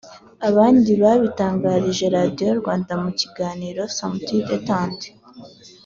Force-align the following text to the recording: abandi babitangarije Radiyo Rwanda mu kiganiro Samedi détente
abandi 0.49 0.91
babitangarije 1.01 2.05
Radiyo 2.15 2.49
Rwanda 2.59 2.93
mu 3.03 3.11
kiganiro 3.19 3.81
Samedi 3.95 4.35
détente 4.49 5.07